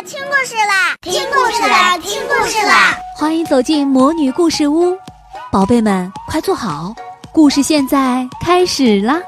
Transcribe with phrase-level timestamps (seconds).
[0.00, 2.96] 啦，听故事啦，听故事啦，听故事啦！
[3.18, 4.96] 欢迎走进魔女故事屋，
[5.52, 6.94] 宝贝们快坐好，
[7.34, 9.20] 故事现在开始啦！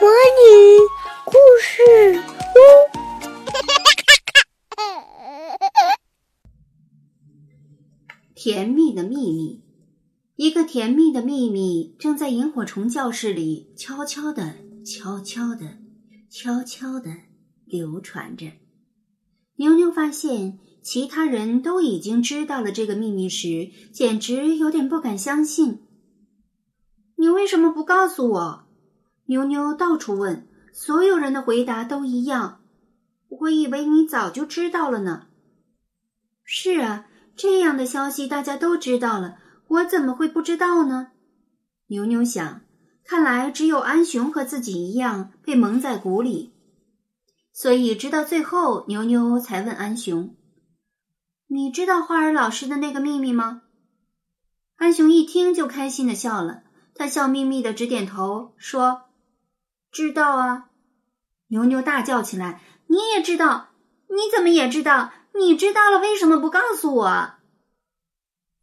[0.00, 0.78] 魔女
[1.24, 2.22] 故事
[2.54, 2.58] 屋，
[8.36, 9.64] 甜蜜的秘密，
[10.36, 14.54] 一个甜蜜的秘密正在萤火虫教室里悄悄的、
[14.84, 15.78] 悄悄的、
[16.30, 17.10] 悄悄的
[17.64, 18.46] 流传着。
[19.60, 25.82] 牛牛发现其他人都已经知道了这个秘密时，简直有点不敢相信。
[27.16, 28.64] 你为什么不告诉我？
[29.26, 32.62] 牛牛到处问，所有人的回答都一样。
[33.28, 35.26] 我以为你早就知道了呢。
[36.42, 37.04] 是啊，
[37.36, 39.36] 这样的消息大家都知道了，
[39.68, 41.08] 我怎么会不知道呢？
[41.88, 42.62] 牛牛想，
[43.04, 46.54] 看来只有安雄和自己一样被蒙在鼓里。
[47.60, 50.34] 所以，直到最后，牛牛才问安雄
[51.46, 53.60] ：“你知道花儿老师的那个秘密吗？”
[54.80, 56.62] 安雄一听就开心的笑了，
[56.94, 59.10] 他笑眯眯的直点头说
[59.92, 60.70] ：“知道啊！”
[61.48, 63.72] 牛牛大叫起来：“你也知道？
[64.08, 65.12] 你怎么也知道？
[65.34, 67.32] 你知道了，为什么不告诉我？”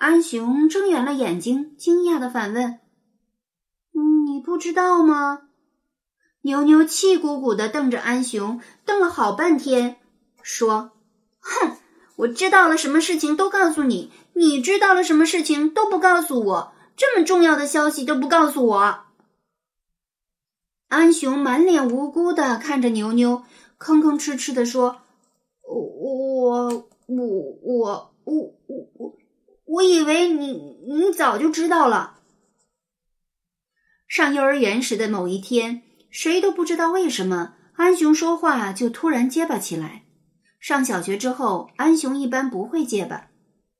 [0.00, 2.80] 安雄睁圆了眼睛，惊讶的反问
[4.24, 5.45] ：“你不知道吗？”
[6.46, 9.96] 牛牛气鼓鼓的瞪着安雄，瞪了好半天，
[10.44, 10.92] 说
[11.42, 11.76] ：“哼，
[12.14, 16.72] 我知道了，什么事情都告诉你；你知道了，什么事情都不告诉我。
[16.96, 19.06] 这么重要的消息都不告诉我。”
[20.86, 23.42] 安雄满脸无辜的看着牛牛，
[23.76, 25.02] 吭吭哧哧的说
[25.66, 28.54] ：“我我我我我
[28.94, 29.18] 我
[29.64, 30.52] 我以为你
[30.86, 32.20] 你早就知道了。”
[34.06, 35.82] 上幼儿园时的某一天。
[36.10, 40.04] 谁都不知道为什么安雄说话就突然结巴起来。
[40.58, 43.28] 上小学之后，安雄一般不会结巴，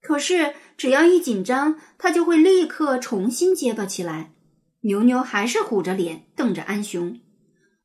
[0.01, 4.33] 可是只要一紧张，他就会立刻重新结巴起来。
[4.83, 7.19] 牛牛还是虎着脸瞪着安雄，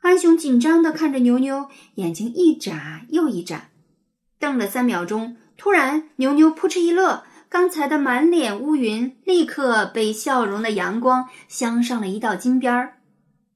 [0.01, 3.69] 安雄紧张的看着牛牛，眼睛一眨又一眨，
[4.37, 13.00] 瞪了三秒钟，突然牛牛扑哧一乐，刚才的满脸乌云立刻被笑容的阳光镶上了一道金边儿。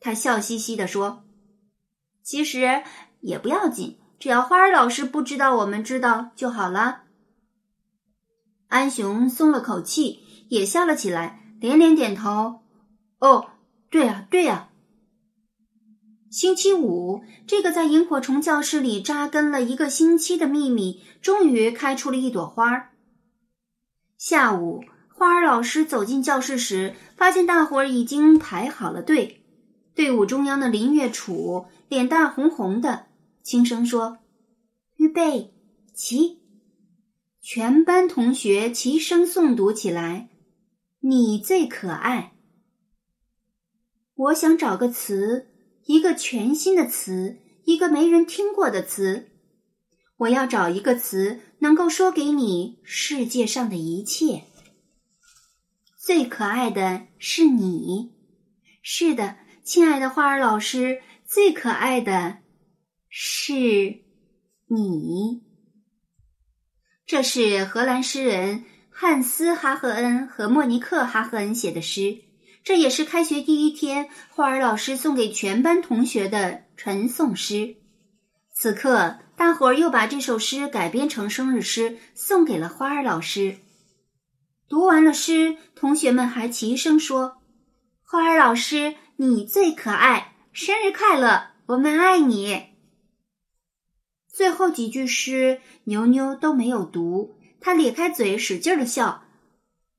[0.06, 1.24] 他笑嘻嘻地说
[2.22, 2.84] ：“其实
[3.22, 7.06] 也不要紧，只要花儿老师不知道，我们知道就好了。”
[8.70, 12.62] 安雄松了口气，也笑了起来，连连点头
[13.18, 13.50] ：“哦，
[13.90, 14.70] 对呀，对呀。”
[16.30, 22.92] 星期五，这个在萤火虫教室里扎根了一个星期的秘密，终于开出了一朵花儿。
[24.20, 24.84] 下午，
[25.16, 29.42] 花儿老师走进教室时，发现大伙儿已经排好了队。
[29.96, 33.08] 队伍中央的林月楚脸蛋红红的，
[33.42, 34.20] 轻声说
[34.98, 35.54] ：“预备，
[35.94, 36.42] 起！”
[37.42, 40.30] 全班同学齐声诵读起来
[41.00, 42.34] ：“你最可爱。”
[44.16, 45.48] 我想找个词，
[45.86, 49.30] 一个全新的词，一个没人听过的词。
[50.18, 54.44] 我要找一个词，能够说给你世界上的一切。
[55.98, 58.12] 最可爱的是你，
[58.82, 59.38] 是的。
[59.66, 62.38] 亲爱的花儿老师，最可爱的
[63.10, 64.04] 是
[64.68, 65.42] 你。
[67.08, 72.20] 这是荷兰诗人汉斯·哈赫恩和莫尼克·哈赫恩写的诗，
[72.64, 77.78] 这也是开学第一天花儿老师送给全班同学的传颂诗。
[78.54, 83.58] 此刻，大伙儿又把这首诗改编成生日诗，送给了花儿老师。
[84.70, 87.38] 读完了诗，同学们还齐声说
[88.06, 91.52] ：“花儿老师。”你最可爱，生日快乐！
[91.68, 92.64] 我们爱你。
[94.28, 99.24] 最后几句诗，牛牛都没有读，他咧开嘴使劲的笑，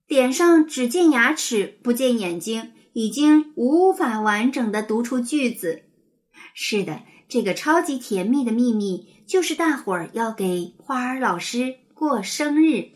[0.06, 5.84] 脸上只见牙齿不见眼睛，已经无法完整的读出句子。
[6.52, 12.90] 是的，这个超级甜蜜的秘密就是大伙儿要给花儿老师过生日。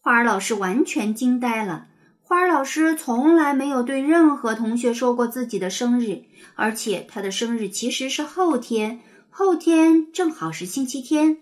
[0.00, 1.90] 花儿老师完全惊呆了。
[2.28, 6.24] 花儿老师从来没有对任何同学说过自己的生日，
[6.56, 9.00] 而且他的生日其实是后天，
[9.30, 11.36] 后天正好是星期天。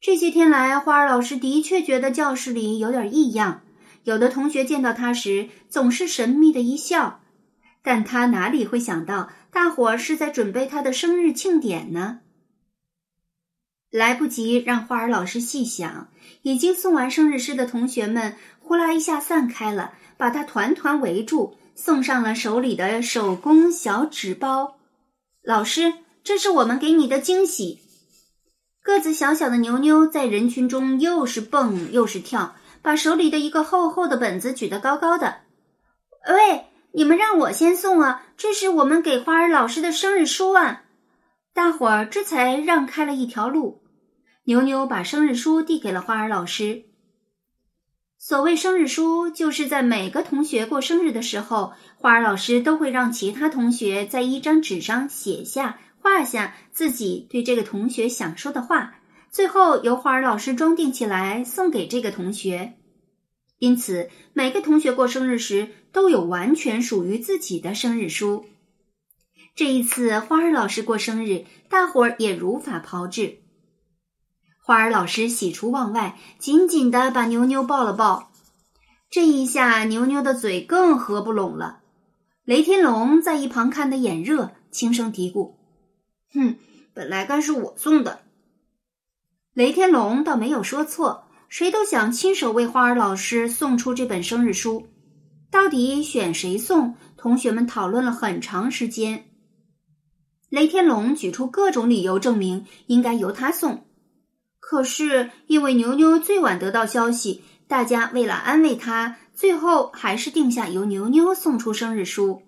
[0.00, 3.62] 这些天来，花儿老师的确觉得教室里有点异样，
[4.04, 7.22] 有的同学见到他时总是神秘的一笑，
[7.82, 12.20] 但他哪里会想到，大伙儿是在准备他的生日庆典呢？
[13.90, 16.08] 来不及让花儿老师细想，
[16.42, 18.36] 已经送完生日诗的同学们。
[18.58, 24.78] 呼啦一下散开了，把他团团围住，送上了手里的手工小纸包。
[25.40, 25.92] 老师，
[26.24, 27.78] 这是我们给你的惊喜。
[28.82, 35.42] 个子小小的牛牛在人群中又是蹦又是跳，把手里的一个厚厚的本子举得高高的。
[36.28, 38.26] 喂，你们让我先送啊！
[38.36, 40.82] 这是我们给花儿老师的生日书啊！
[41.56, 43.80] 大伙儿这才让开了一条路。
[44.44, 46.84] 牛牛把生日书递给了花儿老师。
[48.18, 55.78] 所谓生日书，就是在每个同学过生日的时候，花儿老师都会让其他同学在一张纸上写下。
[55.98, 59.00] 画下自己对这个同学想说的话，
[59.30, 62.74] 最后由花儿老师装订起来送给这个同学。
[63.58, 68.44] 因此，每个同学过生日时都有完全属于自己的生日书。
[69.56, 73.38] 这一次，花儿老师过生日，大伙儿也如法炮制。
[74.62, 78.30] 花儿老师喜出望外，紧紧的把牛牛抱了抱。
[79.08, 81.80] 这一下，牛牛的嘴更合不拢了。
[82.44, 85.54] 雷天龙在一旁看得眼热，轻声嘀咕。
[86.34, 86.56] 哼，
[86.92, 88.20] 本来该是我送的。
[89.54, 94.86] 雷天龙倒没有说错，谁都想亲手为花儿老师送出这本生日书。
[95.50, 96.94] 到底选谁送？
[97.16, 99.25] 同学们讨论了很长时间。
[100.48, 103.86] 雷天龙举出各种理由证明应该由他送，
[104.60, 112.42] 可是因为牛牛最晚得到消息，大家为了安慰他，最后还是定下由牛牛送出生日书。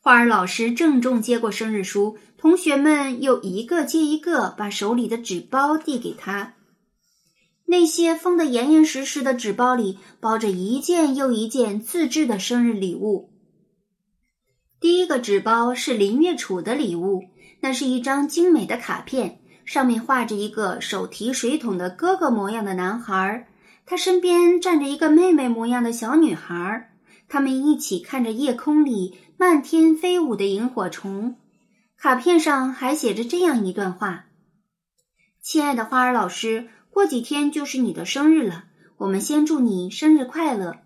[0.00, 2.18] 花儿老师郑重接过生日书。
[2.38, 6.54] 同学们又一个接一个把手里的纸包递给他，
[7.66, 13.30] 那些封得严严实实的纸包里包着一件又一件自制的生日礼物。
[14.80, 17.24] 第一个纸包是林月楚的礼物，
[17.60, 23.46] 那是一张精美的卡片，上面画着一个手提水桶的哥哥模样的男孩，
[23.84, 26.90] 他身边站着一个妹妹模样的小女孩，
[27.28, 31.36] 他们一起看着夜空里漫天飞舞的萤火虫。
[31.98, 34.24] 卡片上还写着这样一段话
[35.42, 38.64] ：“亲爱的花儿老师，过几天就是你的生日了，
[38.96, 40.76] 我们先祝你生日快乐。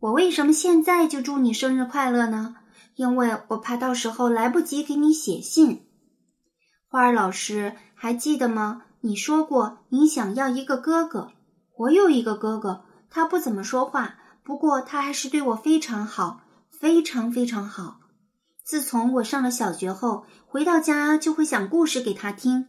[0.00, 2.56] 我为什么现在就祝你生日快乐呢？
[2.96, 5.86] 因为我怕到时候来不及给你写信。
[6.88, 8.82] 花儿老师还记得吗？
[9.00, 11.32] 你说过你想要一个哥哥。
[11.78, 17.98] 我有一个哥哥，他不怎么说话，不过他还是对我非常好，非常非常好。”
[18.62, 22.68] 自从我上了小学后，回到家就会讲故事给他听。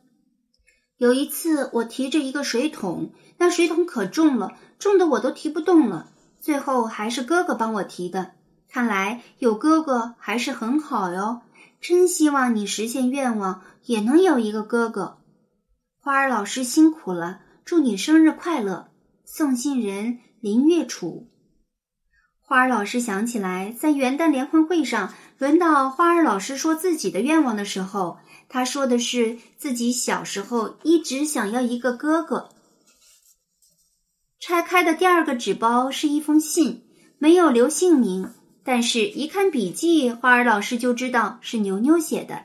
[0.98, 6.10] 有一次，我提着一个水桶，那水桶可重了，重的我都提不动了。
[6.40, 8.32] 最后还是哥哥帮我提的。
[8.74, 11.42] 看来有哥哥还是很好哟。
[11.80, 15.20] 真希望你实现愿望，也能有一个哥哥。
[16.00, 18.90] 花儿老师辛苦了，祝你生日快乐。
[19.26, 21.30] 送信人林月楚。
[22.42, 25.14] 花儿老师想起来，在元旦联欢会上。
[25.38, 28.18] 轮到花儿老师说自己的愿望的时候，
[28.50, 32.50] 他说的是自己小时候一直想要一个哥哥。
[34.40, 36.86] 拆开的第二个纸包是一封信，
[37.20, 38.34] 没有留姓名，
[38.64, 42.44] 但是一看笔记，花儿老师就知道是牛牛写的。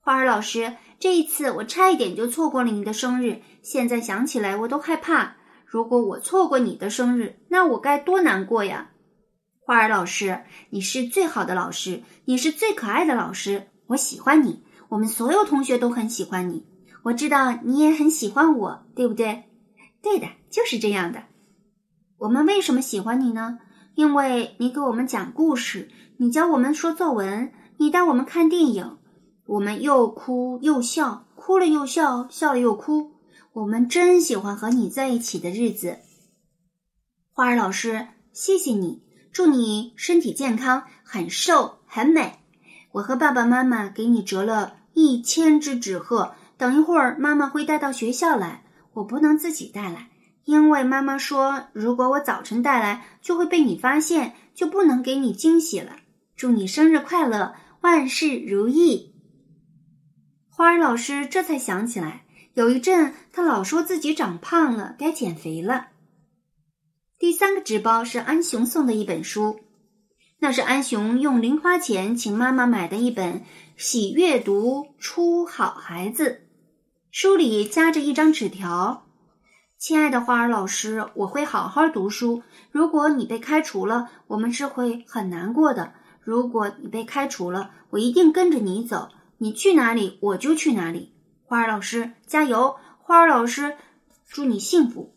[0.00, 5.36] 花儿老师，这一次我差一点就错过了你的生日，现在想起来我都害怕。
[5.66, 8.92] 如果我错过你的生日，那我该多难过呀！
[9.60, 16.64] 花儿老师，你是最好的老师，你是最可爱的老师，我喜欢你，我们所有同学都很喜欢你。
[17.02, 19.44] 我知道你也很喜欢我，对不对？
[20.00, 21.24] 对的，就是这样的。
[22.16, 23.58] 我们为什么喜欢你呢？
[23.98, 25.88] 因为你给我们讲故事，
[26.18, 28.96] 你教我们说作文，你带我们看电影，
[29.44, 33.14] 我们又哭又笑，哭了又笑，笑了又哭。
[33.54, 35.98] 我们真喜欢和你在一起的日子。
[37.32, 39.02] 花儿老师，谢谢你。
[39.32, 42.38] 祝你身体健康，很瘦很美。
[42.92, 48.62] 我和爸爸妈妈给你折了一千只纸鹤，等一会儿妈妈会带到学校来。
[48.92, 50.08] 我不能自己带来，
[50.48, 55.96] 因为妈妈说，如果我早晨带来，就会被你发现，就不能给你惊喜了。
[56.34, 59.14] 祝你生日快乐，万事如意。
[60.48, 62.24] 花儿老师这才想起来，
[62.54, 65.88] 有一阵他老说自己长胖了，该减肥了。
[67.18, 69.60] 第三个纸包是安雄送的一本书，
[70.38, 73.40] 那是安雄用零花钱请妈妈买的一本
[73.76, 76.24] 《喜阅读出好孩子》。
[77.10, 79.07] 书里夹着一张纸条
[79.78, 82.42] ：“亲爱的花儿老师，我会好好读书。
[82.72, 85.92] 如果你被开除了，我们是会很难过的。
[86.20, 89.10] 如果你被开除了，我一定跟着你走。
[89.36, 91.14] 你去哪里，我就去哪里。
[91.44, 92.76] 花儿老师加油！
[92.98, 93.76] 花儿老师，
[94.26, 95.14] 祝你幸福。”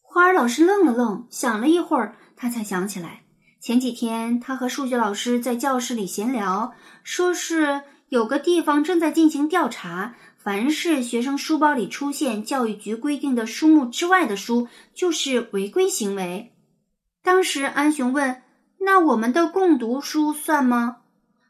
[0.00, 3.24] 花儿老师愣了愣，想了一会儿，他才想起来，
[3.60, 6.72] 前几天他和数学老师在教室里闲聊，
[7.04, 10.14] 说是有个地方正在进行调查，
[10.46, 16.52] 凡是学生书包里出现教育局规定的书目之外的书，就是违规行为。
[17.20, 18.42] 当时安雄问
[18.78, 20.98] ：“那我们的共读书算吗？”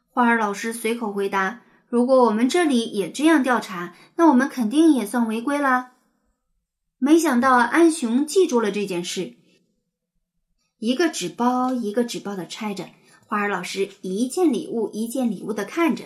[0.09, 5.91] 花儿老师随口回答：“如果我们这里也这样调查，那我们肯定也算违规啦。”
[6.97, 9.35] 没想到安雄记住了这件事，
[10.79, 12.89] 一个纸包一个纸包的拆着，
[13.27, 16.05] 花儿老师一件礼物一件礼物的看着。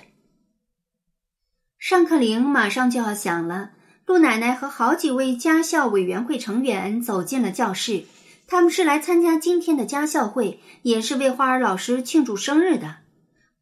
[1.82, 3.72] 上课铃马上就要响了，
[4.06, 8.04] 陆奶奶和好几位家校委员会成员走进了教室。
[8.46, 12.98] 他们是来参加今天的家校会，也是为花儿老师庆祝生日的。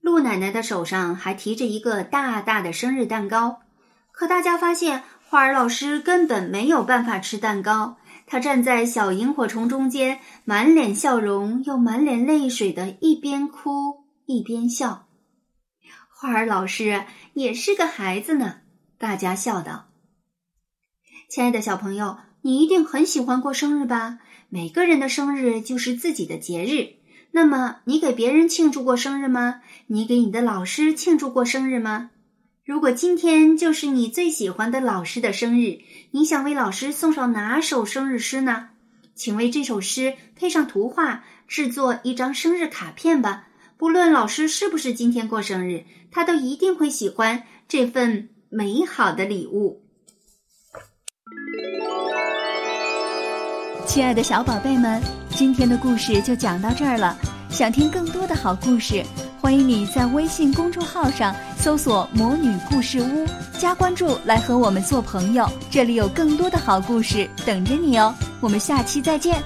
[0.01, 3.61] 陆奶奶的手上还提着一个大大的生日蛋糕，
[4.11, 7.95] 可大家发现花儿老师根本没有办法吃蛋糕。
[8.27, 15.05] 她站在小萤火虫中间，满脸笑容又满脸泪水的，一边哭一边笑。
[16.21, 18.57] 花儿老师也是个孩子呢，
[18.97, 19.87] 大家笑道
[21.31, 24.19] ：“亲爱的小朋友，你一定很喜欢过生日吧？
[24.49, 26.97] 每个人的生日就是自己的节日。
[27.31, 29.61] 那么，你给别人庆祝过生日吗？
[29.87, 32.09] 你给你的老师庆祝过生日吗？
[32.65, 35.79] 如果今天就是你最喜欢的老师的生日，
[36.11, 38.71] 你想为老师送上哪首生日诗呢？
[39.15, 43.45] 请为这首诗配上图画，制作一张生日卡片吧。
[43.79, 49.83] 不论老师是不是今天过生日。”他都一定会喜欢这份美好的礼物。
[53.85, 54.99] 亲爱的小宝贝们，
[55.35, 57.15] 今天的故事就讲到这儿了。
[57.51, 59.03] 想听更多的好故事，
[59.39, 63.27] 欢迎你在微信公众号上搜索“魔女故事屋”，
[63.59, 65.47] 加关注来和我们做朋友。
[65.69, 68.13] 这里有更多的好故事等着你哦。
[68.41, 69.43] 我们下期再见。